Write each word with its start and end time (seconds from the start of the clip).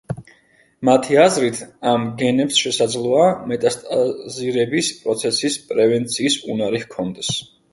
მათი 0.87 1.17
აზრით, 1.23 1.59
ამ 1.91 2.07
გენებს 2.21 2.57
შესაძლოა, 2.63 3.27
მეტასტაზირების 3.51 4.91
პროცესის 5.05 5.59
პრევენციის 5.69 6.43
უნარი 6.57 6.83
ჰქონდეს. 6.87 7.33